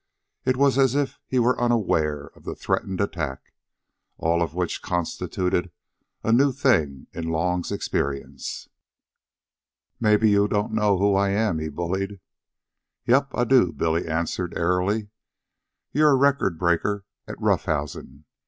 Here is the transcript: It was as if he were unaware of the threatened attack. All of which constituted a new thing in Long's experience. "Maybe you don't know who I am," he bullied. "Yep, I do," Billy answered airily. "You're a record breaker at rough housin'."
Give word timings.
It 0.45 0.57
was 0.57 0.79
as 0.79 0.95
if 0.95 1.19
he 1.27 1.37
were 1.37 1.61
unaware 1.61 2.31
of 2.35 2.43
the 2.43 2.55
threatened 2.55 2.99
attack. 2.99 3.53
All 4.17 4.41
of 4.41 4.55
which 4.55 4.81
constituted 4.81 5.69
a 6.23 6.31
new 6.31 6.51
thing 6.51 7.05
in 7.13 7.25
Long's 7.27 7.71
experience. 7.71 8.67
"Maybe 9.99 10.31
you 10.31 10.47
don't 10.47 10.73
know 10.73 10.97
who 10.97 11.13
I 11.13 11.29
am," 11.29 11.59
he 11.59 11.69
bullied. 11.69 12.19
"Yep, 13.05 13.29
I 13.35 13.43
do," 13.43 13.71
Billy 13.71 14.07
answered 14.07 14.57
airily. 14.57 15.09
"You're 15.91 16.13
a 16.13 16.15
record 16.15 16.57
breaker 16.57 17.05
at 17.27 17.39
rough 17.39 17.65
housin'." 17.65 18.25